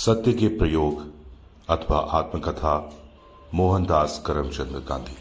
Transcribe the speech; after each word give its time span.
सत्य 0.00 0.32
के 0.32 0.48
प्रयोग 0.48 1.06
अथवा 1.68 1.98
आत्मकथा, 1.98 2.92
मोहनदास 3.54 4.22
करमचंद 4.26 4.86
गांधी। 4.88 5.16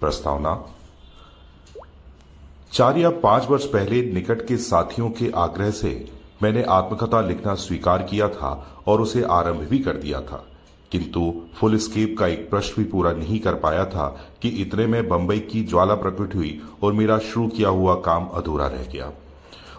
प्रस्तावना, 0.00 0.66
चार 2.72 2.98
या 2.98 3.10
पाँच 3.10 3.44
वर्ष 3.44 3.64
पहले 3.64 4.12
निकट 4.12 4.46
के 4.46 4.56
साथियों 4.56 5.10
के 5.10 5.30
आग्रह 5.30 5.70
से 5.70 6.12
मैंने 6.42 6.62
आत्मकथा 6.62 7.20
लिखना 7.20 7.54
स्वीकार 7.54 8.02
किया 8.02 8.28
था 8.28 8.82
और 8.86 9.00
उसे 9.00 9.22
आरंभ 9.22 9.60
भी 9.60 9.78
कर 9.78 9.96
दिया 9.96 10.20
था। 10.20 10.46
किंतु 10.92 11.42
फुल 11.54 11.78
स्केप 11.78 12.16
का 12.18 12.26
एक 12.26 12.50
प्रश्न 12.50 12.82
भी 12.82 12.90
पूरा 12.90 13.12
नहीं 13.12 13.40
कर 13.40 13.54
पाया 13.54 13.84
था 13.84 14.20
कि 14.42 14.48
इतने 14.48 14.86
में 14.86 15.08
बंबई 15.08 15.38
की 15.38 15.64
ज्वाला 15.64 15.94
प्रकट 15.94 16.34
हुई 16.34 16.62
और 16.82 16.92
मेरा 16.92 17.18
शुरू 17.18 17.48
किया 17.48 17.68
हुआ 17.68 17.94
काम 17.94 18.26
अधूरा 18.26 18.66
रह 18.66 18.84
गया। 18.84 19.12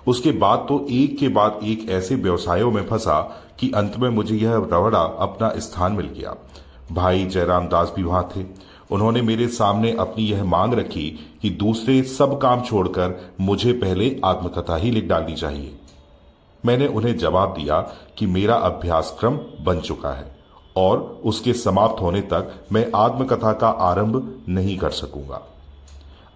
उसके 0.07 0.31
बाद 0.31 0.66
तो 0.70 0.85
एक 0.89 1.17
के 1.17 1.27
बाद 1.27 1.59
एक 1.63 1.89
ऐसे 1.89 2.16
व्यवसायों 2.16 2.71
में 2.71 2.85
फंसा 2.88 3.20
कि 3.59 3.71
अंत 3.75 3.97
में 3.97 4.09
मुझे 4.09 4.35
यह 4.35 4.55
रवड़ा 4.73 4.99
अपना 4.99 5.52
स्थान 5.57 5.91
मिल 5.91 6.05
गया। 6.05 6.35
भाई 6.91 7.25
जयराम 7.25 7.67
दास 7.67 7.93
भी 7.95 8.03
वहाँ 8.03 8.30
थे। 8.35 8.45
उन्होंने 8.91 9.21
मेरे 9.21 9.47
सामने 9.47 9.91
अपनी 9.99 10.23
यह 10.23 10.43
मांग 10.43 10.73
रखी 10.73 11.09
कि 11.41 11.49
दूसरे 11.49 12.02
सब 12.03 12.38
काम 12.41 12.61
छोड़कर 12.61 13.33
मुझे 13.41 13.73
पहले 13.73 14.16
आत्मकथा 14.25 14.75
ही 14.75 14.91
लिख 14.91 15.07
डालनी 15.07 15.33
चाहिए। 15.33 15.80
मैंने 16.66 16.88
उन्हें 16.88 17.17
जवाब 17.17 17.53
दिया 17.53 17.80
कि 18.17 18.25
मेरा 18.25 18.55
अभ्यासक्रम 18.55 19.39
बन 19.61 19.80
चुका 19.80 20.09
है 20.09 20.35
और 20.77 21.21
उसके 21.25 21.53
समाप्त 21.53 22.02
होने 22.02 22.21
तक 22.21 22.53
मैं 22.71 22.91
आत्मकथा 22.95 23.53
का 23.53 23.67
आरंभ 23.67 24.44
नहीं 24.49 24.77
कर 24.77 24.89
सकूँगा। 24.89 25.41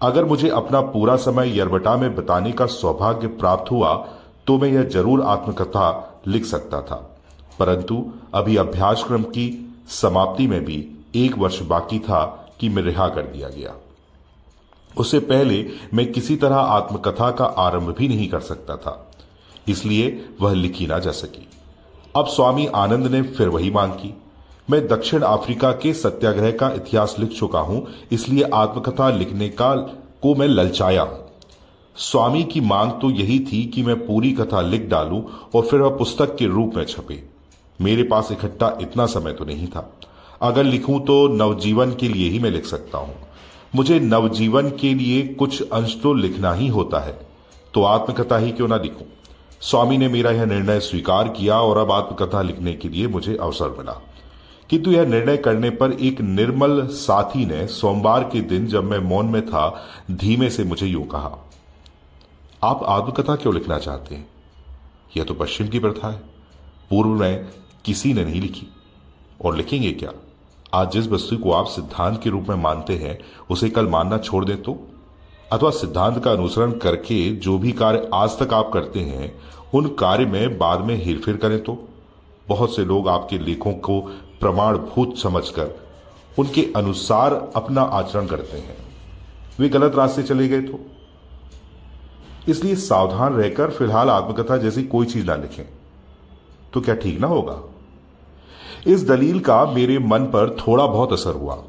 अगर 0.02 0.26
मुझे 0.26 0.50
अपना 0.52 0.82
पूरा 0.88 1.16
समय 1.18 1.58
यरबटा 1.60 1.96
में 1.98 2.16
बिताने 2.16 2.52
का 2.52 2.66
सौभाग्य 2.68 3.28
प्राप्त 3.40 3.72
हुआ 3.72 3.94
तो 4.48 4.58
मैं 4.58 4.70
यह 4.70 4.84
ज़रूर 4.90 5.22
आत्मकथा 5.24 5.90
लिख 6.28 6.46
सकता 6.46 6.82
था। 6.82 6.96
परंतु 7.60 8.04
अभी 8.34 8.56
अभ्यासक्रम 8.58 9.24
की 9.30 9.48
समाप्ति 9.92 10.48
में 10.48 10.64
भी 10.66 10.78
एक 11.16 11.38
वर्ष 11.38 11.60
बाकी 11.68 12.00
था 12.00 12.24
कि 12.60 12.70
मैं 12.70 12.84
रिहा 12.84 13.08
कर 13.10 13.26
दिया 13.28 13.50
गया। 13.50 13.74
उससे 14.92 15.20
पहले 15.22 15.66
मैं 15.94 16.12
किसी 16.12 16.36
तरह 16.36 16.56
आत्मकथा 16.56 17.30
का 17.32 17.46
आरंभ 17.60 17.96
भी 17.98 18.08
नहीं 18.08 18.28
कर 18.30 18.40
सकता 18.42 18.76
था, 18.76 18.98
इसलिए 19.68 20.26
वह 20.42 20.54
लिखी 20.54 20.88
ना 20.88 21.00
जा 21.00 21.12
सकी। 21.14 21.48
अब 22.16 22.28
स्वामी 22.28 22.66
आनंद 22.76 23.08
ने 23.08 23.22
फिर 23.24 23.48
वही 23.50 23.72
मांग 23.72 23.92
की। 23.94 24.14
मैं 24.68 24.88
दक्षिण 24.88 25.22
अफ्रीका 25.22 25.72
के 25.74 25.94
सत्याग्रह 25.94 26.52
का 26.52 26.70
इतिहास 26.72 27.16
लिख 27.20 27.30
चुका 27.30 27.60
हूँ, 27.60 27.88
इसलिए 28.12 28.44
आत्मकथा 28.44 29.10
लिखने 29.10 29.48
का 29.52 29.76
को 30.24 30.34
मैं 30.36 30.48
ललचाया 30.48 31.02
हूँ। 31.02 31.20
स्वामी 31.96 32.44
की 32.44 32.62
मांग 32.62 32.92
तो 32.92 33.10
यही 33.12 33.40
थी 33.42 33.64
कि 33.66 33.84
मैं 33.84 33.96
पूरी 34.06 34.32
कथा 34.34 34.62
लिख 34.62 34.88
डालूं 34.90 35.22
और 35.56 35.66
फिर 35.66 35.82
वह 35.82 35.98
पुस्तक 35.98 36.36
के 36.36 36.46
रूप 36.48 36.76
में 36.76 36.84
छपे। 36.86 37.22
मेरे 37.80 38.04
पास 38.04 38.32
इकट्ठा 38.32 38.78
इतना 38.82 39.06
समय 39.06 39.34
तो 39.34 39.46
नहीं 39.46 39.68
था। 39.68 39.90
अगर 40.42 40.64
लिखूं 40.64 41.00
तो 41.00 41.28
नवजीवन 41.28 41.92
के 41.92 42.08
लिए 42.08 42.30
ही 42.30 42.40
मैं 42.40 42.52
लिख 42.52 42.66
सकता 42.66 42.98
हूँ। 42.98 43.16
मुझे 43.76 44.00
नवजीवन 44.00 44.70
के 44.72 44.94
लिए 44.94 45.22
कुछ 45.34 45.62
अंश 45.64 45.98
तो 46.04 46.14
लिखना 46.14 46.54
ही 46.54 46.68
होता 46.68 47.00
है 47.00 47.20
तो 47.74 47.84
आत्मकथा 47.86 48.38
ही 48.38 48.52
क्यों 48.52 48.68
ना 48.68 48.78
लिखूं? 48.78 49.06
स्वामी 49.62 49.98
ने 49.98 50.08
मेरा 50.08 50.32
यह 50.32 50.46
निर्णय 50.46 50.80
स्वीकार 50.80 51.28
किया 51.30 51.60
और 51.62 51.78
अब 51.78 51.92
आत्मकथा 51.92 52.42
लिखने 52.42 52.74
के 52.74 52.90
लिए 52.90 53.08
मुझे 53.08 53.36
अवसर 53.36 53.76
मिला। 53.78 54.02
किंतु 54.72 54.92
यह 54.92 55.06
निर्णय 55.06 55.38
करने 55.38 55.70
पर 55.70 55.92
एक 55.92 56.22
निर्मल 56.22 56.88
साथी 56.88 57.46
ने 57.46 57.68
सोमवार 57.68 58.24
के 58.24 58.42
दिन 58.42 58.68
जब 58.68 58.84
मैं 58.84 59.00
मौन 59.00 59.26
में 59.26 59.46
था, 59.46 59.86
धीमे 60.12 60.50
से 60.50 60.64
मुझे 60.64 60.88
यूँ 60.88 61.08
कहा, 61.08 61.50
आप 62.64 62.84
आत्मकथा 62.84 63.36
क्यों 63.36 63.54
लिखना 63.54 63.78
चाहते 63.78 64.16
हैं? 64.16 64.28
यह 65.18 65.24
तो 65.24 65.34
पश्चिम 65.34 65.68
की 65.68 65.80
प्रथा 65.80 66.12
है। 66.12 66.18
पूर्व 66.90 67.10
में 67.10 67.48
किसी 67.86 68.14
ने 68.14 68.26
नहीं 68.26 68.42
लिखी। 68.42 68.68
और 69.46 69.56
लिखेंगे 69.56 69.92
क्या? 69.92 70.12
आज 70.74 70.92
जिस 70.92 71.08
वस्तु 71.08 71.38
को 71.38 71.52
आप 71.52 71.66
सिद्धांत 71.66 72.22
के 72.24 72.30
रूप 72.30 72.46
में 72.50 72.56
मानते 72.56 72.96
हैं, 72.96 73.20
उसे 73.50 73.70
कल 73.70 73.88
मानना 73.88 74.18
छोड़ 74.18 74.46
दें 74.46 74.62
तो? 74.62 74.88
अथवा 75.52 75.70
सिद्धांत 75.70 76.24
का 76.24 76.32
अनुसरण 76.32 76.72
करके 76.72 77.36
जो 77.36 77.58
भी 77.58 77.72
कार्य 77.72 78.10
आज 78.14 78.40
तक 78.40 78.54
आप 78.54 78.72
करते 78.74 79.00
हैं, 79.00 79.40
उन 79.74 79.88
कार्य 79.88 80.26
में 80.26 80.58
बाद 80.58 80.80
में 80.80 81.06
हेरफेर 81.06 81.38
करें 81.38 81.64
तो? 81.64 81.88
बहुत 82.48 82.76
से 82.76 82.86
लोग 82.86 83.08
आपके 83.08 83.40
लेखों 83.40 83.72
को 83.72 84.22
प्रमाणभूत 84.42 85.18
समझकर 85.18 85.80
उनके 86.40 86.74
अनुसार 86.76 87.52
अपना 87.56 87.82
आचरण 87.82 88.26
करते 88.26 88.58
हैं। 88.58 88.78
वे 89.60 89.70
गलत 89.70 89.96
रास्ते 89.96 90.24
चले 90.24 90.48
गए 90.48 90.62
तो। 90.62 90.80
इसलिए 92.48 92.76
सावधान 92.76 93.34
रहकर 93.34 93.70
फ़िलहाल 93.70 94.10
आत्मकथा 94.10 94.58
जैसी 94.58 94.84
कोई 94.84 95.06
चीज़ 95.06 95.26
ना 95.26 95.36
लिखें। 95.36 95.64
तो 96.74 96.82
क्या 96.82 96.96
ठीक 96.96 97.20
ना 97.20 97.28
होगा? 97.28 97.62
इस 98.88 99.08
दलील 99.08 99.40
का 99.40 99.66
मेरे 99.66 100.00
मन 100.00 100.20
पर 100.20 100.58
थोड़ा 100.68 100.88
बहुत 100.88 101.14
असर 101.14 101.34
हुआ। 101.34 101.64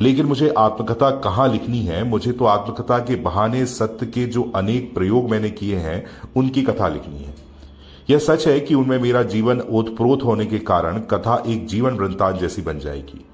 लेकिन 0.00 0.26
मुझे 0.26 0.54
आत्मकथा 0.58 1.10
कहाँ 1.10 1.48
लिखनी 1.48 1.80
है? 1.80 2.04
मुझे 2.04 2.32
तो 2.32 2.44
आत्मकथा 2.44 2.98
के 2.98 3.16
बहाने 3.16 3.66
सत्य 3.66 4.06
के 4.06 4.26
जो 4.26 4.52
अनेक 4.56 4.94
प्रयोग 4.94 5.30
मैंने 5.30 5.50
किए 5.50 5.76
हैं, 5.76 6.06
उनकी 6.36 6.62
कथा 6.62 6.88
लिखनी 6.88 7.18
है। 7.18 7.45
यह 8.08 8.18
सच 8.18 8.46
है 8.48 8.58
कि 8.60 8.74
उनमें 8.74 8.98
मेरा 8.98 9.22
जीवन 9.22 9.60
ओतप्रोत 9.60 10.24
होने 10.24 10.46
के 10.46 10.58
कारण 10.58 10.98
कथा 11.10 11.42
एक 11.46 11.66
जीवन 11.66 11.96
वृंतांत 11.96 12.36
जैसी 12.36 12.62
बन 12.62 12.78
जाएगी। 12.78 13.24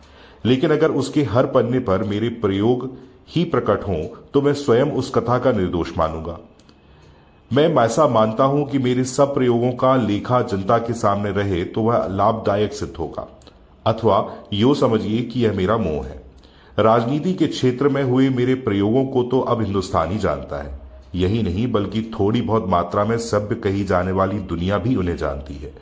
लेकिन 0.45 0.71
अगर 0.71 0.91
उसके 0.93 1.23
हर 1.23 1.47
पन्ने 1.47 1.79
पर 1.81 2.03
मेरे 2.03 2.29
प्रयोग 2.43 2.89
ही 3.29 3.45
प्रकट 3.45 3.87
हों 3.89 4.03
तो 4.35 4.43
मैं 4.43 4.53
स्वयं 4.55 4.91
उस 4.93 5.11
कथा 5.11 5.39
का 5.39 5.53
निर्दोष 5.53 5.97
मानूँगा। 5.99 6.39
मैं 7.51 7.69
ऐसा 7.77 8.07
मानता 8.09 8.45
हूँ 8.45 8.67
कि 8.69 8.79
मेरे 8.79 9.05
सब 9.05 9.35
प्रयोगों 9.35 9.73
का 9.73 9.95
लेखा 9.97 10.41
जनता 10.43 10.79
के 10.79 10.93
सामने 10.93 11.31
रहे 11.31 11.65
तो 11.65 11.83
वह 11.83 12.07
लाभदायक 12.07 12.73
सिद्ध 12.73 12.95
होगा। 12.97 13.27
अथवा 13.87 14.47
यो 14.53 14.75
समझिए 14.75 15.23
कि 15.23 15.41
यह 15.41 15.53
मेरा 15.53 15.77
मोह 15.77 16.05
है। 16.07 16.21
राजनीति 16.79 17.33
के 17.35 17.47
क्षेत्र 17.47 17.89
में 17.89 18.03
हुए 18.03 18.29
मेरे 18.31 18.55
प्रयोगों 18.61 19.05
को 19.05 19.23
तो 19.23 19.41
अब 19.41 19.63
हिंदुस्तान 19.63 20.11
ही 20.11 20.19
जानता 20.19 20.63
है। 20.63 20.81
यही 21.15 21.43
नहीं, 21.43 21.73
बल्कि 21.73 22.03
थोड़ी 22.21 22.43
बहुत 22.43 22.69
मात्रा 22.69 23.05
में 23.05 23.19
सभ्य 23.19 23.55
कही 23.55 23.85
जाने 23.85 24.13
वाली 24.13 24.39
दुनिया 24.39 24.79
भी 24.79 24.97
उन्हें 24.97 25.17
जानती 25.17 25.55
है। 25.55 25.73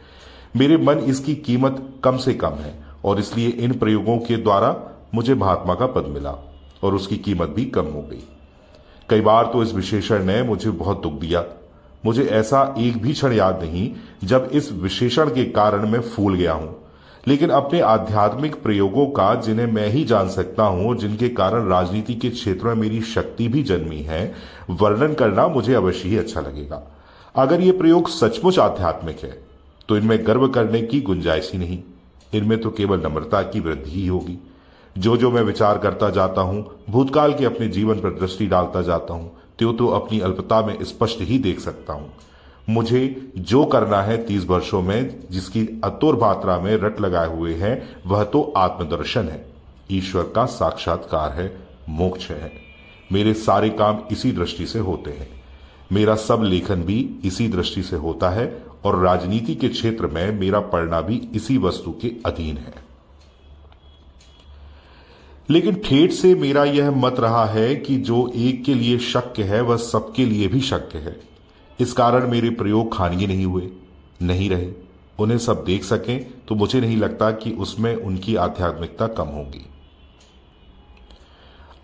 मेरे 0.56 0.76
मन 0.76 0.98
इसकी 0.98 1.34
कीमत 1.34 1.82
कम 2.04 2.16
से 2.16 2.34
कम 2.34 2.54
है, 2.54 2.74
और 3.04 3.18
इसलिए 3.18 3.48
इन 3.48 3.72
प्रयोगों 3.72 4.18
के 4.18 4.36
द्वारा 4.36 4.76
मुझे 5.14 5.34
महात्मा 5.34 5.74
का 5.74 5.86
पद 5.86 6.06
मिला, 6.06 6.34
और 6.82 6.94
उसकी 6.94 7.16
कीमत 7.16 7.48
भी 7.48 7.64
कम 7.64 7.84
हो 7.84 8.02
गई। 8.02 8.22
कई 9.08 9.20
बार 9.20 9.50
तो 9.52 9.62
इस 9.62 9.74
विशेषण 9.74 10.24
ने 10.24 10.42
मुझे 10.42 10.70
बहुत 10.70 11.02
दुख 11.02 11.12
दिया। 11.12 11.44
मुझे 12.06 12.24
ऐसा 12.24 12.74
एक 12.78 13.02
भी 13.02 13.12
क्षण 13.12 13.32
याद 13.32 13.62
नहीं, 13.62 13.90
जब 14.24 14.50
इस 14.52 14.72
विशेषण 14.72 15.28
के 15.28 15.44
कारण 15.44 15.88
मैं 15.88 16.00
फूल 16.00 16.34
गया 16.34 16.52
हूँ। 16.52 16.76
लेकिन 17.24 17.50
अपने 17.50 17.80
आध्यात्मिक 17.80 18.54
प्रयोगों 18.62 19.06
का, 19.06 19.34
जिन्हें 19.36 19.66
मैं 19.66 19.88
ही 19.88 20.04
जान 20.04 20.28
सकता 20.28 20.62
हूँ, 20.64 20.96
जिनके 20.96 21.28
कारण 21.30 21.68
राजनीति 21.68 22.14
के 22.14 22.30
क्षेत्र 22.30 22.66
में 22.66 22.74
मेरी 22.76 23.00
शक्ति 23.04 23.48
भी 23.48 23.62
जन्मी 23.62 24.00
है, 24.02 24.34
वर्णन 24.72 25.14
करना 25.14 25.46
मुझे 25.48 25.74
अवश्य 25.74 26.08
ही 26.08 26.16
अच्छा 26.16 26.40
लगेगा। 26.40 26.82
अगर 27.34 27.60
ये 27.60 27.72
प्रयोग 27.72 28.08
सचमुच 28.10 28.58
आध्यात्मिक 28.58 29.18
है 29.18 29.36
तो 29.88 29.96
इनमें 29.96 30.26
गर्व 30.26 30.46
करने 30.48 30.80
की 30.82 31.00
गुंजाइश 31.00 31.50
ही 31.52 31.58
नहीं। 31.58 31.78
इनमें 32.34 32.60
तो 32.60 32.70
केवल 32.70 33.00
नम्रता 33.00 33.42
की 33.42 33.60
वृद्धि 33.60 33.90
ही 33.90 34.06
होगी। 34.06 34.38
जो 34.96 35.16
जो 35.16 35.30
मैं 35.30 35.42
विचार 35.42 35.78
करता 35.78 36.10
जाता 36.10 36.40
हूँ, 36.40 36.64
भूतकाल 36.90 37.32
के 37.32 37.44
अपने 37.44 37.68
जीवन 37.68 38.00
पर 38.00 38.18
दृष्टि 38.20 38.46
डालता 38.46 38.82
जाता 38.82 39.14
हूँ 39.14 39.30
त्यो 39.58 39.72
तो 39.72 39.86
अपनी 39.88 40.20
अल्पता 40.20 40.60
में 40.62 40.84
स्पष्ट 40.84 41.20
ही 41.20 41.38
देख 41.38 41.60
सकता 41.60 41.92
हूँ। 41.92 42.10
मुझे 42.68 43.32
जो 43.38 43.64
करना 43.64 44.02
है 44.02 44.24
तीस 44.24 44.44
वर्षों 44.44 44.82
में, 44.82 45.24
जिसकी 45.30 45.80
अतुर 45.84 46.16
मात्रा 46.16 46.60
में 46.60 46.76
रट 46.76 47.00
लगाए 47.00 47.36
हुए 47.36 47.54
हैं, 47.54 48.02
वह 48.06 48.24
तो 48.24 48.52
आत्मदर्शन 48.56 49.28
है। 49.28 49.46
ईश्वर 49.90 50.22
का 50.22 50.44
साक्षात्कार 50.44 51.32
है, 51.32 51.56
मोक्ष 51.88 52.30
है। 52.30 52.52
मेरे 53.12 53.34
सारे 53.34 53.70
काम 53.70 53.98
इसी 54.12 54.32
दृष्टि 54.32 54.66
से 54.66 54.78
होते 54.78 55.10
हैं। 55.10 55.28
मेरा 55.92 56.14
सब 56.14 56.40
लेखन 56.42 56.82
भी 56.82 57.16
इसी 57.24 57.48
दृष्टि 57.48 57.82
से 57.82 57.96
होता 57.96 58.30
है, 58.30 58.62
और 58.84 58.98
राजनीति 58.98 59.54
के 59.54 59.68
क्षेत्र 59.68 60.06
में 60.06 60.40
मेरा 60.40 60.60
पढ़ना 60.60 61.00
भी 61.00 61.28
इसी 61.34 61.58
वस्तु 61.58 61.94
के 62.02 62.12
अधीन 62.26 62.58
है। 62.58 62.74
लेकिन 65.50 65.74
ठेठ 65.74 66.12
से 66.12 66.34
मेरा 66.34 66.64
यह 66.64 66.90
मत 66.90 67.20
रहा 67.20 67.44
है 67.44 67.76
कि 67.76 67.96
जो 67.96 68.32
एक 68.36 68.64
के 68.64 68.74
लिए 68.74 68.98
शक्य 68.98 69.42
है, 69.42 69.60
वह 69.60 69.76
सबके 69.76 70.24
लिए 70.24 70.48
भी 70.48 70.60
शक्य 70.60 70.98
है। 70.98 71.29
इस 71.80 71.92
कारण 71.92 72.30
मेरे 72.30 72.50
प्रयोग 72.50 72.96
खानगी 72.96 73.26
नहीं 73.26 73.46
हुए, 73.46 73.70
नहीं 74.22 74.50
रहे। 74.50 74.72
उन्हें 75.18 75.38
सब 75.38 75.64
देख 75.64 75.84
सकें 75.84 76.30
तो 76.48 76.54
मुझे 76.54 76.80
नहीं 76.80 76.96
लगता 76.96 77.30
कि 77.30 77.50
उसमें 77.50 77.94
उनकी 77.96 78.36
आध्यात्मिकता 78.36 79.06
कम 79.06 79.24
होगी। 79.24 79.66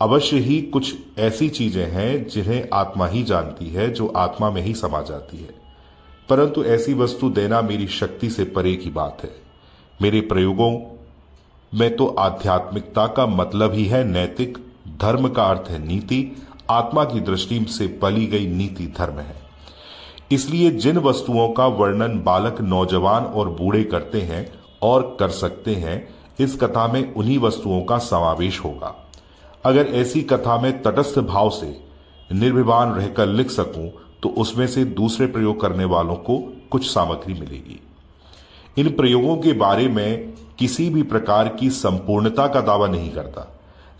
अवश्य 0.01 0.39
ही 0.39 0.63
कुछ 0.63 0.95
ऐसी 1.19 1.49
चीज़ें 1.49 1.91
हैं 1.91 2.29
जिन्हें 2.29 2.69
आत्मा 2.73 3.07
ही 3.07 3.23
जानती 3.23 3.67
है, 3.67 3.91
जो 3.91 4.07
आत्मा 4.07 4.51
में 4.51 4.63
ही 4.63 4.75
समा 4.75 5.03
जाती 5.03 5.37
है। 5.37 5.55
परंतु 6.29 6.65
ऐसी 6.65 6.95
वस्तु 6.95 7.31
देना 7.31 7.63
मेरी 7.63 7.87
शक्ति 7.87 8.31
से 8.31 8.45
परे 8.45 8.75
की 8.75 8.91
बात 8.91 9.19
है। 9.23 9.31
मेरे 10.03 10.21
प्रयोगों 10.21 11.01
में 11.75 11.97
तो 11.97 12.07
आध्यात्मिकता 12.07 13.07
का 13.07 13.27
मतलब 13.27 13.75
ही 13.75 13.85
है 13.85 14.05
नैतिक, 14.05 14.59
धर्म 15.01 15.29
का 15.29 15.45
अर्थ 15.45 15.71
है 15.71 15.87
नीति। 15.87 16.37
आत्मा 16.71 17.05
की 17.05 17.21
दृष्टि 17.21 17.65
से 17.65 17.87
पली 17.87 18.27
गई 18.27 18.47
नीति 18.47 18.87
धर्म 18.99 19.19
है। 19.19 19.46
इसलिए 20.31 20.71
जिन 20.71 20.99
वस्तुओं 20.99 21.49
का 21.49 21.67
वर्णन 21.67 22.21
बालक 22.23 22.61
नौजवान 22.61 23.25
और 23.25 23.49
बूढ़े 23.51 23.83
करते 23.85 24.21
हैं 24.21 24.47
और 24.83 25.17
कर 25.21 25.29
सकते 25.31 25.75
हैं, 25.75 26.09
इस 26.41 26.57
कथा 26.57 26.87
में 26.89 27.15
उन्हीं 27.15 27.39
वस्तुओं 27.39 27.81
का 27.83 27.99
समावेश 27.99 28.61
होगा। 28.61 28.95
अगर 29.65 29.87
ऐसी 29.95 30.23
कथा 30.23 30.59
में 30.61 30.83
तटस्थ 30.83 31.19
भाव 31.21 31.51
से 31.51 31.77
निर्विवान 32.33 32.93
रहकर 32.93 33.27
लिख 33.27 33.51
सकूँ 33.51 33.91
तो 34.23 34.29
उसमें 34.39 34.67
से 34.67 34.85
दूसरे 34.85 35.27
प्रयोग 35.27 35.61
करने 35.61 35.85
वालों 35.85 36.15
को 36.17 36.39
कुछ 36.71 36.87
सामग्री 36.87 37.35
मिलेगी। 37.35 37.81
इन 38.77 38.89
प्रयोगों 38.91 39.37
के 39.37 39.53
बारे 39.53 39.89
में 39.89 40.33
किसी 40.59 40.89
भी 40.91 41.03
प्रकार 41.03 41.49
की 41.51 41.71
संपूर्णता 41.71 42.47
का 42.47 42.61
दावा 42.61 42.87
नहीं 42.87 43.11
करता। 43.11 43.53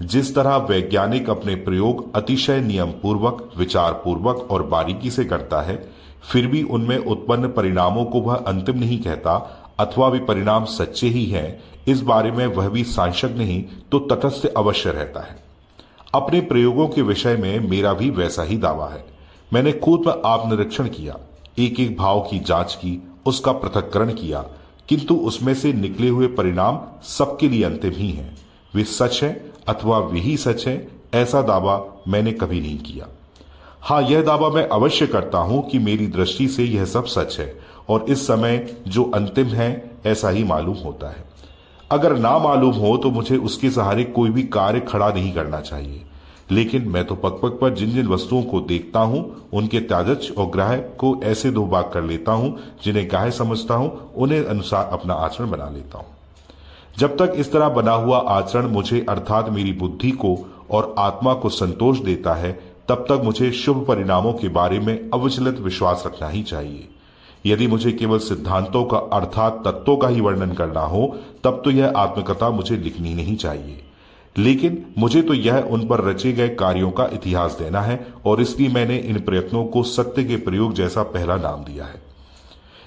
जिस 0.03 0.35
तरह 0.35 0.57
वैज्ञानिक 0.69 1.31
अपने 1.31 1.55
प्रयोग 1.57 2.17
अतिशय 2.17 2.61
नियम 2.61 2.91
पूर्वक 2.93 3.51
विचार 3.57 3.93
पूर्वक 4.05 4.49
और 4.51 4.63
बारीकी 4.67 5.11
से 5.11 5.25
करता 5.25 5.61
है 5.63 5.77
फिर 6.23 6.47
भी 6.47 6.63
उनमें 6.63 6.99
उत्पन्न 6.99 7.49
परिणामों 7.49 8.05
को 8.05 8.21
वह 8.21 8.35
अंतिम 8.37 8.79
नहीं 8.79 8.99
कहता, 9.03 9.35
अथवा 9.79 10.09
वे 10.09 10.19
परिणाम 10.19 10.65
सच्चे 10.65 11.09
ही 11.09 11.25
हैं, 11.27 11.63
इस 11.89 12.01
बारे 12.01 12.31
में 12.31 12.47
वह 12.47 12.69
भी 12.69 12.85
सांशक 12.85 13.35
नहीं 13.37 13.65
तो 13.93 13.99
तटस्थ 13.99 14.47
अवश्य 14.47 14.91
रहता 14.91 15.21
है। 15.21 15.37
अपने 16.15 16.41
प्रयोगों 16.41 16.89
के 16.89 17.03
विषय 17.03 17.37
में 17.37 17.59
मेरा 17.61 17.93
भी 17.93 18.11
वैसा 18.11 18.43
ही 18.43 18.57
दावा 18.57 18.89
है। 18.89 19.05
मैंने 19.53 19.73
खुद 19.73 20.01
पर 20.01 20.23
आप 20.27 20.49
निरीक्षण 20.49 20.89
किया 20.89 21.19
एक 21.59 21.81
एक 21.81 21.97
भाव 21.97 22.21
की 22.21 22.39
जाँच 22.39 22.75
की, 22.75 23.03
उसका 23.27 23.53
पृथककरण 23.53 24.13
किया, 24.13 24.45
किंतु 24.89 25.15
उसमें 25.15 25.55
से 25.55 25.73
निकले 25.73 26.09
हुए 26.09 26.27
परिणाम 26.27 26.81
सबके 27.03 27.49
लिए 27.49 27.65
अंतिम 27.65 27.93
ही 27.93 28.11
हैं। 28.11 28.37
वे 28.75 28.85
सच 28.85 29.21
है 29.23 29.51
अथवा 29.69 29.99
वे 29.99 30.21
ही 30.21 30.37
सच 30.37 30.67
है, 30.69 30.89
ऐसा 31.15 31.43
दावा 31.43 31.85
मैंने 32.09 32.33
कभी 32.33 32.61
नहीं 32.61 32.79
किया। 32.79 33.07
हाँ 33.87 34.01
यह 34.03 34.23
दावा 34.23 34.49
मैं 34.51 34.67
अवश्य 34.69 35.07
करता 35.07 35.39
हूँ 35.39 35.61
कि 35.69 35.79
मेरी 35.79 36.07
दृष्टि 36.07 36.47
से 36.49 36.65
यह 36.65 36.85
सब 36.85 37.05
सच 37.05 37.39
है 37.41 37.47
और 37.89 38.07
इस 38.09 38.27
समय 38.27 38.75
जो 38.89 39.05
अंतिम 39.15 39.47
है, 39.47 39.91
ऐसा 40.07 40.31
ही 40.31 40.43
मालूम 40.45 40.77
होता 40.77 41.11
है। 41.11 41.25
अगर 41.91 42.17
ना 42.17 42.37
मालूम 42.39 42.75
हो 42.75 42.97
तो 42.97 43.11
मुझे 43.11 43.37
उसके 43.39 43.71
सहारे 43.71 44.05
कोई 44.05 44.31
भी 44.31 44.43
कार्य 44.43 44.81
खड़ा 44.81 45.11
नहीं 45.11 45.33
करना 45.33 45.61
चाहिए। 45.61 46.03
लेकिन 46.51 46.89
मैं 46.89 47.05
तो 47.05 47.15
पग 47.15 47.41
पग 47.43 47.59
पर 47.61 47.75
जिन 47.75 47.93
जिन 47.93 48.09
वस्तुओं 48.09 48.43
को 48.43 48.61
देखता 48.63 49.01
हूँ, 49.01 49.49
उनके 49.53 49.81
त्याजच 49.81 50.31
और 50.39 50.47
ग्राह 50.47 50.77
को 50.77 51.21
ऐसे 51.25 51.51
दो 51.51 51.67
भाग 51.67 51.91
कर 51.95 52.03
लेता 52.03 52.33
हूँ, 52.33 52.57
जिन्हें 52.85 53.09
गाय 53.13 53.31
समझता 53.31 53.75
हूँ, 53.75 54.13
उन्हें 54.17 54.45
अनुसार 54.45 54.89
अपना 54.93 55.15
आचरण 55.15 55.51
बना 55.51 55.71
लेता 55.71 55.99
हूँ। 55.99 56.15
जब 56.99 57.17
तक 57.17 57.33
इस 57.37 57.53
तरह 57.53 57.69
बना 57.69 57.93
हुआ 57.93 58.19
आचरण 58.31 58.67
मुझे 58.67 59.07
अर्थात 59.09 59.49
मेरी 59.49 59.73
बुद्धि 59.73 60.11
को 60.11 60.39
और 60.71 60.95
आत्मा 60.99 61.35
को 61.35 61.49
संतोष 61.49 61.99
देता 61.99 62.35
है 62.35 62.59
तब 62.89 62.95
तक 62.95 63.21
मुझे 63.25 63.53
शुभ 63.53 63.85
परिणामों 63.89 64.33
के 64.33 64.49
बारे 64.49 64.81
में 64.81 65.11
अविचलित 65.15 65.59
विश्वास 65.59 66.03
रखना 66.07 66.29
ही 66.29 66.43
चाहिए। 66.43 66.89
यदि 67.47 67.67
मुझे 67.67 67.93
केवल 67.93 68.19
सिद्धांतों 68.19 68.85
का 68.85 68.99
अर्थात 68.99 69.63
तत्वों 69.65 69.97
का 69.97 70.09
ही 70.09 70.21
वर्णन 70.21 70.53
करना 70.53 70.81
हो, 70.81 71.17
तब 71.45 71.63
तो 71.65 71.71
यह 71.71 71.93
आत्मकथा 71.97 72.51
मुझे 72.51 72.77
लिखनी 72.77 73.15
नहीं 73.15 73.37
चाहिए। 73.37 73.83
लेकिन 74.39 74.87
मुझे 74.99 75.23
तो 75.23 75.35
यह 75.35 75.59
उन 75.59 75.89
पर 75.89 76.05
रचे 76.05 76.33
गए 76.33 76.49
कार्यों 76.49 76.91
का 76.91 77.09
इतिहास 77.13 77.57
देना 77.59 77.81
है, 77.81 78.07
और 78.27 78.41
इसलिए 78.41 78.69
मैंने 78.69 78.97
इन 78.97 79.21
प्रयत्नों 79.21 79.65
को 79.65 79.83
सत्य 79.83 80.25
के 80.25 80.37
प्रयोग 80.37 80.75
जैसा 80.75 81.03
पहला 81.03 81.37
नाम 81.37 81.65
दिया 81.65 81.85
है। 81.85 82.03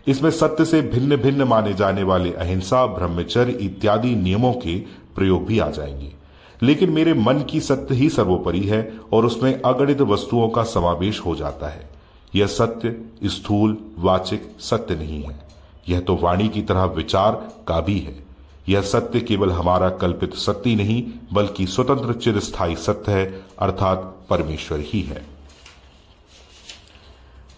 इसमें 0.08 0.32
सत्य 0.32 0.66
से 0.66 0.82
भिन्न 0.82 1.16
भिन्न 1.16 1.44
माने 1.44 1.74
जाने 1.74 2.04
वाले 2.04 2.32
अहिंसा, 2.32 2.86
ब्रह्मचर्य 2.86 3.52
इत्यादि 3.52 4.16
नियमों 4.16 4.54
के 4.54 4.80
प्रयोग 5.16 5.46
भी 5.46 5.60
आ 5.60 5.70
जाएँगे। 5.70 6.19
लेकिन 6.64 6.90
मेरे 6.90 7.14
मन 7.14 7.40
की 7.42 7.60
सत्य 7.62 7.96
ही 7.96 8.10
सर्वोपरि 8.10 8.60
है 8.60 9.00
और 9.14 9.26
उसमें 9.26 9.62
अगणित 9.62 10.02
वस्तुओं 10.02 10.50
का 10.50 10.64
समावेश 10.64 11.20
हो 11.20 11.36
जाता 11.36 11.68
है। 11.68 11.90
यह 12.36 12.48
सत्य, 12.48 13.02
स्थूल, 13.26 13.78
वाचिक 13.98 14.52
सत्य 14.60 14.96
नहीं 14.96 15.24
है। 15.24 15.48
यह 15.90 16.00
तो 16.00 16.16
वाणी 16.16 16.50
की 16.50 16.62
तरह 16.62 16.84
विचार 16.84 17.54
का 17.68 17.82
भी 17.82 18.00
है। 18.00 18.24
यह 18.70 18.82
सत्य 18.82 19.20
केवल 19.20 19.52
हमारा 19.52 19.90
कल्पित 19.90 20.34
सत्य 20.34 20.76
नहीं, 20.76 21.04
बल्कि 21.34 21.68
स्वतंत्र 21.68 22.14
चिरस्थायी 22.14 22.76
सत्य 22.76 23.12
है, 23.12 23.46
अर्थात 23.60 24.18
परमेश्वर 24.30 24.80
ही 24.80 25.02
है। 25.02 25.26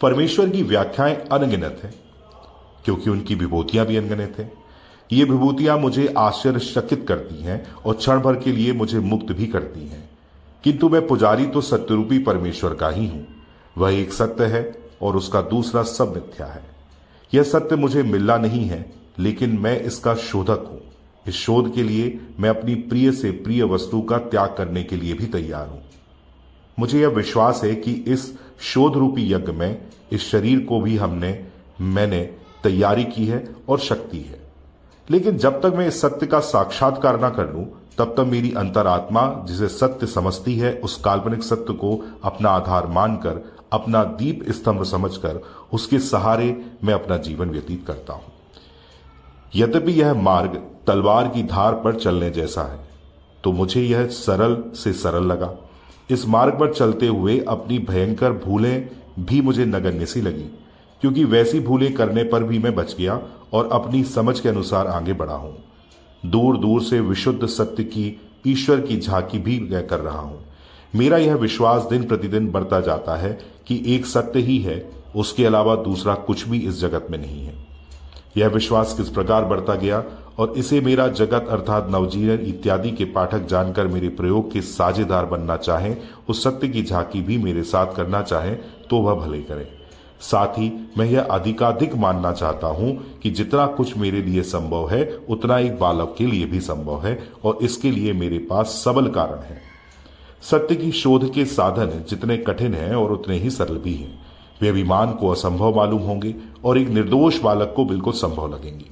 परमेश्वर 0.02 0.50
की 0.50 0.64
व्याख्याएँ 0.64 1.16
अनगिनत 1.16 1.82
है, 1.84 1.94
क्योंकि 2.86 3.10
उनकी 3.10 3.36
विभूतियाँ 3.36 3.86
भी 3.86 3.98
अनगिनत 3.98 4.36
है। 4.38 4.61
ये 5.12 5.24
विभूतियाँ 5.24 5.78
मुझे 5.78 6.14
आश्चर्यचकित 6.18 7.06
करती 7.08 7.44
हैं 7.44 7.74
और 7.74 7.96
क्षण 7.96 8.20
भर 8.20 8.36
के 8.36 8.52
लिए 8.52 8.74
मुझे 8.74 9.00
मुक्त 9.00 9.32
भी 9.32 9.48
करती 9.48 9.88
हैं। 9.88 10.10
किंतु 10.64 10.90
मैं 10.90 11.08
पुजारी 11.08 11.46
तो 11.46 11.62
सत्यरूपी 11.62 12.20
परमेश्वर 12.20 12.74
का 12.74 12.90
ही 12.90 13.08
हूँ। 13.08 13.28
वह 13.78 13.94
एक 13.94 14.14
सत्य 14.14 14.46
है 14.46 14.84
और 15.02 15.16
उसका 15.16 15.42
दूसरा 15.42 15.84
सब 15.84 16.16
मिथ्या 16.16 16.48
है। 16.48 16.64
यह 17.34 17.44
सत्य 17.44 17.76
मुझे 17.76 18.04
मिलना 18.04 18.38
नहीं 18.38 18.66
है, 18.66 18.94
लेकिन 19.20 19.58
मैं 19.58 19.82
इसका 19.82 20.16
शोधक 20.16 20.66
हूँ। 20.72 20.82
इस 21.28 21.36
शोध 21.36 21.74
के 21.76 21.84
लिए 21.84 22.20
मैं 22.40 22.50
अपनी 22.50 22.76
प्रिय 22.76 23.12
से 23.12 23.32
प्रिय 23.32 23.64
वस्तु 23.64 24.02
का 24.02 24.18
त्याग 24.18 24.56
करने 24.58 24.84
के 24.84 24.96
लिए 24.96 25.14
भी 25.14 25.26
तैयार 25.26 25.68
हूँ। 25.68 25.84
मुझे 26.80 27.02
यह 27.02 27.08
विश्वास 27.08 27.62
है 27.64 27.76
कि 27.76 27.92
इस 27.92 28.40
शोध 28.60 28.94
रूपी 28.94 29.34
यज्ञ 29.34 29.52
में 29.52 29.82
इस 30.12 30.32
शरीर 30.32 30.60
को 30.60 30.82
भी 30.82 30.98
हमने, 30.98 31.46
मैंने 31.82 32.22
तैयारी 32.64 33.04
की 33.04 33.26
है 33.26 33.56
और 33.70 33.80
शक्ति 33.80 34.18
है। 34.18 34.41
लेकिन 35.08 35.38
जब 35.38 35.62
तक 35.62 35.74
मैं 35.76 35.88
इस 35.88 36.02
सत्य 36.02 36.28
का 36.28 36.40
साक्षात्कार 36.40 37.24
न 37.24 37.30
कर 37.30 37.52
लूँ, 37.54 37.66
तब 37.98 38.14
तक 38.18 38.26
मेरी 38.28 38.52
अंतरात्मा, 38.54 39.24
जिसे 39.48 39.68
सत्य 39.70 40.08
समझती 40.08 40.56
है, 40.58 40.74
उस 40.76 40.96
काल्पनिक 41.02 41.44
सत्य 41.44 41.74
को 41.74 41.96
अपना 42.24 42.50
आधार 42.50 42.88
मानकर, 42.90 43.42
अपना 43.74 44.04
दीप 44.04 44.44
स्तंभ 44.52 44.84
समझकर, 44.84 45.42
उसके 45.74 46.00
सहारे 46.02 46.56
मैं 46.84 46.94
अपना 46.94 47.18
जीवन 47.20 47.50
व्यतीत 47.50 47.84
करता 47.88 48.14
हूँ। 48.14 48.32
यद्यपि 49.56 49.92
यह 49.92 50.14
मार्ग 50.14 50.56
तलवार 50.88 51.28
की 51.28 51.44
धार 51.46 51.74
पर 51.76 51.96
चलने 51.96 52.30
जैसा 52.32 52.62
है 52.64 52.80
तो 53.44 53.52
मुझे 53.52 53.82
यह 53.82 54.08
सरल 54.08 54.64
से 54.76 54.94
सरल 54.94 55.24
लगा। 55.24 55.50
इस 56.10 56.26
मार्ग 56.28 56.60
पर 56.60 56.74
चलते 56.74 57.08
हुए 57.08 57.38
अपनी 57.50 57.78
भयंकर 57.82 58.32
भूलें 58.40 58.90
भी 59.20 59.42
मुझे 59.42 59.66
नगण्य 59.66 60.06
सी 60.06 60.22
लगी, 60.22 60.50
क्योंकि 61.02 61.24
वैसी 61.26 61.60
भूलें 61.60 61.94
करने 61.94 62.24
पर 62.24 62.44
भी 62.44 62.60
मैं 62.60 62.74
बच 62.76 62.96
गया 62.96 63.20
और 63.54 63.70
अपनी 63.72 64.04
समझ 64.04 64.40
के 64.40 64.50
अनुसार 64.50 64.88
आगे 64.88 65.14
बढ़ा 65.14 65.34
हूँ। 65.34 65.56
दूर 66.24 66.58
दूर 66.58 66.84
से 66.84 67.00
विशुद्ध 67.00 67.46
सत्य 67.46 67.84
की, 67.84 68.22
ईश्वर 68.48 68.82
की 68.82 68.98
झांकी 68.98 69.40
भी 69.40 69.58
कर 69.72 70.00
रहा 70.00 70.20
हूँ। 70.20 70.40
मेरा 70.96 71.18
यह 71.18 71.36
विश्वास 71.36 71.84
दिन 71.84 72.04
प्रतिदिन 72.04 72.50
बढ़ता 72.52 72.80
जाता 72.82 73.16
है 73.16 73.38
कि 73.68 73.84
एक 73.88 74.06
सत्य 74.06 74.40
ही 74.40 74.58
है, 74.60 74.90
उसके 75.16 75.46
अलावा 75.46 75.76
दूसरा 75.76 76.14
कुछ 76.14 76.48
भी 76.48 76.60
इस 76.60 76.80
जगत 76.82 77.08
में 77.12 77.18
नहीं 77.18 77.46
है। 77.46 77.54
यह 78.38 78.48
विश्वास 78.48 78.94
किस 78.98 79.10
प्रकार 79.10 79.46
बढ़ता 79.46 79.76
गया 79.76 80.04
और 80.40 80.54
इसे 80.58 80.80
मेरा 80.82 81.08
जगत 81.08 81.48
अर्थात 81.50 81.88
नवजीवन 81.92 82.46
इत्यादि 82.46 82.92
के 82.92 83.06
पाठक 83.06 83.46
जानकर 83.46 83.88
मेरे 83.88 84.10
प्रयोग 84.10 84.52
के 84.52 84.62
साझेदार 84.62 85.26
बनना 85.26 85.58
चाहें, 85.58 85.98
उस 86.30 86.44
सत्य 86.44 86.68
की 86.68 86.84
झांकी 86.84 87.22
भी 87.22 87.38
मेरे 87.38 87.64
साथ 87.64 87.96
करना 87.96 88.22
चाहें 88.22 88.56
तो 88.90 88.98
वह 88.98 89.16
भले 89.16 89.42
करें। 89.42 89.68
साथ 90.22 90.58
ही 90.58 90.72
मैं 90.98 91.06
यह 91.06 91.22
अधिकाधिक 91.22 91.96
मानना 91.96 92.32
चाहता 92.32 92.68
हूँ 92.68 93.20
कि 93.24 93.30
जितना 93.30 93.66
कुछ 93.68 93.96
मेरे 93.98 94.22
लिए 94.22 94.42
संभव 94.42 94.90
है, 94.90 95.04
उतना 95.30 95.58
एक 95.60 95.80
बालक 95.80 96.16
के 96.18 96.26
लिए 96.26 96.46
भी 96.46 96.60
संभव 96.60 97.06
है 97.06 97.18
और 97.46 97.60
इसके 97.62 97.92
लिए 97.92 98.14
मेरे 98.14 98.38
पास 98.50 98.82
सबल 98.86 99.08
कारण 99.08 99.42
है। 99.44 99.62
सत्य 100.42 100.76
की 100.76 100.92
शोध 100.92 101.34
के 101.34 101.46
साधन 101.46 102.04
जितने 102.10 102.38
कठिन 102.38 102.74
हैं 102.74 102.96
और 102.96 103.12
उतने 103.12 103.38
ही 103.38 103.50
सरल 103.50 103.78
भी 103.78 103.94
हैं। 103.94 104.20
वे 104.62 104.70
अभिमान 104.70 105.12
को 105.12 105.30
असंभव 105.30 105.76
मालूम 105.76 106.02
होंगे 106.02 106.36
और 106.66 106.78
एक 106.78 106.88
निर्दोष 106.88 107.40
बालक 107.40 107.74
को 107.76 107.86
बिल्कुल 107.86 108.14
संभव 108.14 108.54
लगेंगे। 108.54 108.86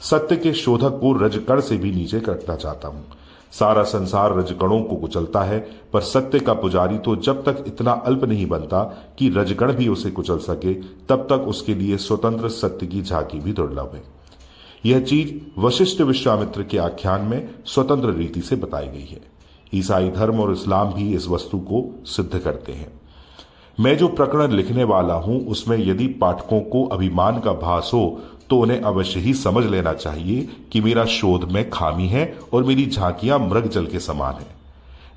सत्य 0.00 0.36
के 0.36 0.52
शोधक 0.52 0.98
को 1.00 1.12
रजकण 1.12 1.60
से 1.60 1.76
भी 1.76 1.92
नीचे 1.92 2.20
करना 2.20 2.56
चाहता 2.56 2.88
हूँ। 2.88 3.04
सारा 3.52 3.82
संसार 3.82 4.36
रजगणों 4.38 4.80
को 4.82 4.96
कुचलता 4.96 5.42
है, 5.42 5.58
पर 5.92 6.00
सत्य 6.00 6.40
का 6.40 6.52
पुजारी 6.54 6.98
तो 6.98 7.16
जब 7.16 7.42
तक 7.44 7.64
इतना 7.66 7.92
अल्प 7.92 8.24
नहीं 8.24 8.46
बनता 8.46 8.82
कि 9.18 9.28
रजगण 9.28 9.72
भी 9.72 9.88
उसे 9.88 10.10
कुचल 10.10 10.38
सके, 10.38 10.74
तब 11.08 11.26
तक 11.30 11.48
उसके 11.48 11.74
लिए 11.74 11.96
स्वतंत्र 11.96 12.48
सत्य 12.48 12.86
की 12.86 13.02
झांकी 13.02 13.40
भी 13.40 13.52
दुर्लभ 13.52 13.90
है। 13.94 14.02
यह 14.86 15.00
चीज़ 15.00 15.32
वशिष्ठ 15.60 16.00
विश्वामित्र 16.00 16.62
के 16.62 16.78
आख्यान 16.78 17.20
में 17.20 17.48
स्वतंत्र 17.66 18.12
रीति 18.12 18.40
से 18.40 18.56
बताई 18.56 18.88
गई 18.88 19.06
है। 19.06 19.20
ईसाई 19.74 20.08
धर्म 20.10 20.40
और 20.40 20.52
इस्लाम 20.52 20.92
भी 20.92 21.12
इस 21.14 21.28
वस्तु 21.28 21.58
को 21.58 21.84
सिद्ध 22.06 22.38
करते 22.38 22.72
हैं। 22.72 22.90
मैं 23.78 23.96
जो 23.98 24.08
प्रकरण 24.08 24.52
लिखने 24.52 24.84
वाला 24.84 25.14
हूँ, 25.14 25.46
उसमें 25.46 25.76
यदि 25.78 26.06
पाठकों 26.20 26.60
को 26.60 26.84
अभिमान 26.84 27.40
का 27.40 27.52
भास 27.52 27.90
हो 27.94 28.20
तो 28.50 28.58
उन्हें 28.58 28.80
अवश्य 28.80 29.20
ही 29.20 29.34
समझ 29.34 29.64
लेना 29.66 29.92
चाहिए 29.92 30.48
कि 30.72 30.80
मेरा 30.80 31.04
शोध 31.04 31.44
में 31.52 31.70
खामी 31.70 32.06
है 32.06 32.38
और 32.52 32.64
मेरी 32.64 32.86
झांकियाँ 32.86 33.38
मृग 33.38 33.68
जल 33.68 33.86
के 33.86 34.00
समान 34.00 34.34
है। 34.34 34.46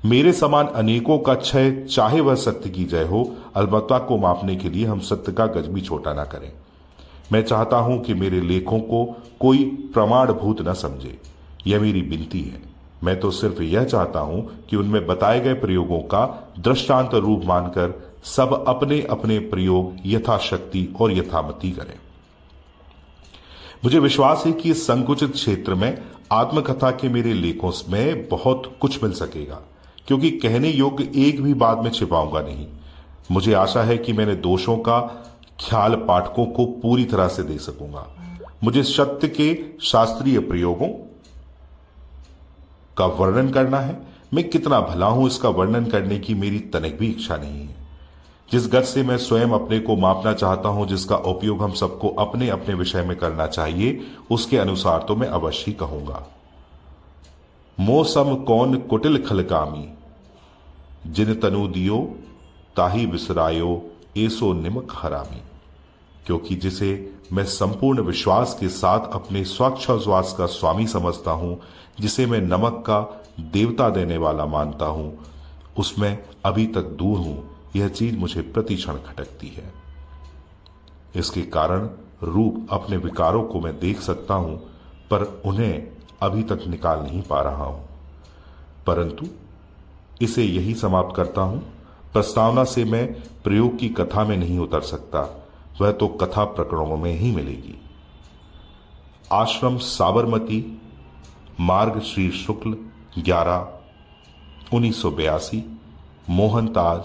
मेरे 0.06 0.32
समान 0.32 0.66
अनेकों 0.66 1.18
का 1.18 1.34
क्षय 1.34 1.70
चाहे 1.90 2.20
वह 2.20 2.34
सत्य 2.34 2.70
की 2.70 2.84
जय 2.84 3.04
हो, 3.04 3.36
अलबत्ता 3.56 3.98
को 3.98 4.18
मापने 4.18 4.56
के 4.56 4.68
लिए 4.68 4.86
हम 4.86 5.00
सत्य 5.00 5.32
का 5.32 5.46
गज 5.46 5.66
भी 5.66 5.80
छोटा 5.80 6.12
ना 6.12 6.24
करें। 6.24 6.52
मैं 7.32 7.42
चाहता 7.42 7.76
हूँ 7.76 8.00
कि 8.02 8.14
मेरे 8.14 8.40
लेखों 8.40 8.80
को 8.80 9.04
कोई 9.40 9.64
प्रमाण 9.94 10.32
भूत 10.32 10.68
न 10.68 10.74
समझे। 10.74 11.18
यह 11.66 11.80
मेरी 11.80 12.00
विनती 12.00 12.40
है। 12.40 12.62
मैं 13.04 13.20
तो 13.20 13.30
सिर्फ़ 13.30 13.62
यह 13.62 13.84
चाहता 13.84 14.20
हूँ 14.20 14.66
कि 14.70 14.76
उनमें 14.76 15.06
बताए 15.06 15.40
गए 15.40 15.54
प्रयोगों 15.54 15.98
का 15.98 16.52
दृष्टांत 16.58 17.14
रूप 17.14 17.42
मानकर 17.44 18.12
सब 18.24 18.64
अपने 18.68 19.02
अपने 19.02 19.38
प्रयोग 19.38 19.96
यथाशक्ति 20.06 20.88
और 21.00 21.12
यथामति 21.12 21.70
करें। 21.70 21.98
मुझे 23.84 23.98
विश्वास 23.98 24.42
है 24.46 24.52
कि 24.52 24.70
इस 24.70 24.86
संकुचित 24.86 25.32
क्षेत्र 25.32 25.74
में 25.74 25.98
आत्मकथा 26.32 26.90
के 26.90 27.08
मेरे 27.08 27.32
लेखों 27.34 27.72
में 27.90 28.28
बहुत 28.28 28.70
कुछ 28.80 29.02
मिल 29.02 29.12
सकेगा, 29.12 29.60
क्योंकि 30.08 30.30
कहने 30.32 30.70
योग्य 30.70 31.10
एक 31.18 31.42
भी 31.42 31.52
बात 31.54 31.82
में 31.84 31.90
छिपाऊँगा 31.90 32.40
नहीं। 32.40 32.66
मुझे 33.30 33.52
आशा 33.54 33.82
है 33.82 33.96
कि 33.98 34.12
मैंने 34.12 34.34
दोषों 34.38 34.76
का 34.78 34.98
ख्याल 35.60 35.94
पाठकों 36.08 36.46
को 36.46 36.64
पूरी 36.82 37.04
तरह 37.04 37.28
से 37.28 37.42
दे 37.42 37.58
सकूँगा। 37.58 38.06
मुझे 38.64 38.82
सत्य 38.84 39.28
के 39.30 39.54
शास्त्रीय 39.82 40.38
प्रयोगों 40.40 40.88
का 42.96 43.06
वर्णन 43.14 43.50
करना 43.50 43.80
है। 43.80 44.00
मैं 44.34 44.48
कितना 44.48 44.80
भला 44.82 45.06
हूँ 45.08 45.26
इसका 45.26 45.48
वर्णन 45.50 45.84
करने 45.86 46.18
की 46.18 46.34
मेरी 46.36 46.58
तनिक 46.72 46.98
भी 46.98 47.10
इच्छा 47.10 47.36
नहीं 47.36 47.60
है। 47.60 47.73
जिस 48.54 48.66
गत 48.72 48.82
से 48.82 49.02
मैं 49.02 49.18
स्वयं 49.18 49.48
अपने 49.48 49.80
को 49.80 49.96
मापना 49.96 50.32
चाहता 50.32 50.68
हूँ, 50.68 50.86
जिसका 50.86 51.16
उपयोग 51.16 51.62
हम 51.62 51.72
सबको 51.72 52.08
अपने 52.08 52.48
अपने 52.48 52.74
विषय 52.74 53.02
में 53.02 53.16
करना 53.16 53.46
चाहिए, 53.46 54.06
उसके 54.30 54.58
अनुसार 54.58 55.04
तो 55.08 55.16
मैं 55.16 55.28
अवश्य 55.28 55.72
कहूँगा। 55.72 56.26
मोसम 57.80 58.34
कौन 58.34 58.76
कुटिल 58.76 59.24
खलकामी, 59.24 59.88
जिन 61.06 61.34
तनु 61.34 61.68
दियो, 61.68 62.16
ताही 62.76 63.06
विसरायो, 63.06 63.90
एसो 64.16 64.52
निमक 64.52 64.92
हरामी। 64.92 65.42
क्योंकि 66.26 66.54
जिसे 66.54 67.12
मैं 67.32 67.44
संपूर्ण 67.44 68.00
विश्वास 68.00 68.56
के 68.60 68.68
साथ 68.68 69.00
अपने 69.12 69.44
स्वाक्षोश्वास 69.44 70.34
का 70.38 70.46
स्वामी 70.46 70.86
समझता 70.86 71.30
हूँ, 71.30 71.60
जिसे 72.00 72.26
मैं 72.26 72.40
नमक 72.40 72.84
का 72.86 73.22
देवता 73.40 73.90
देने 73.90 74.16
वाला 74.16 74.46
मानता 74.46 74.86
हूँ, 74.86 75.18
उसमें 75.78 76.24
अभी 76.44 76.66
तक 76.66 76.82
दूर 76.82 77.18
हूँ। 77.18 77.53
यह 77.76 77.88
चीज़ 77.88 78.16
मुझे 78.16 78.40
प्रति 78.42 78.76
क्षण 78.76 78.94
खटकती 78.94 79.48
है। 79.48 79.72
इसके 81.16 81.42
कारण 81.42 81.88
रूप 82.22 82.66
अपने 82.70 82.96
विकारों 82.96 83.42
को 83.42 83.60
मैं 83.60 83.78
देख 83.80 84.00
सकता 84.00 84.34
हूँ, 84.34 84.58
पर 85.10 85.42
उन्हें 85.46 85.88
अभी 86.22 86.42
तक 86.42 86.60
निकाल 86.68 87.00
नहीं 87.00 87.22
पा 87.22 87.40
रहा 87.40 87.64
हूँ। 87.64 87.88
परंतु 88.86 89.26
इसे 90.22 90.44
यही 90.44 90.74
समाप्त 90.74 91.16
करता 91.16 91.40
हूँ, 91.40 91.60
प्रस्तावना 92.12 92.64
से 92.64 92.84
मैं 92.84 93.12
प्रयोग 93.42 93.78
की 93.78 93.88
कथा 93.88 94.24
में 94.24 94.36
नहीं 94.36 94.58
उतर 94.58 94.80
सकता, 94.80 95.46
वह 95.80 95.92
तो 95.92 96.08
कथा 96.08 96.44
प्रकरणों 96.44 96.96
में 96.96 97.12
ही 97.12 97.30
मिलेगी। 97.32 97.80
आश्रम 99.32 99.78
साबरमती, 99.78 100.80
मार्ग 101.60 102.00
श्री 102.00 102.30
शुक्ल 102.30 102.76
ग्यारह, 103.22 103.78
उन्नीस 104.74 105.02
सौ 105.02 105.10
बयासी, 105.10 105.78
मोहनताज। 106.30 107.04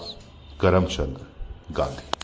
करमचंद 0.62 1.14
गांधी। 1.76 2.19